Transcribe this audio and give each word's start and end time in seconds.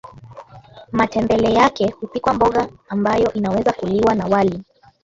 Matembele 0.91 1.53
yake 1.53 1.89
hupikwa 1.91 2.33
mboga 2.33 2.69
ambayo 2.89 3.33
inaweza 3.33 3.73
kuliwa 3.73 4.15
na 4.15 4.25
wali 4.25 4.63